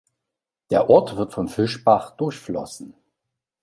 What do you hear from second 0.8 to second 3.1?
Ort wird vom Fischbach durchflossen.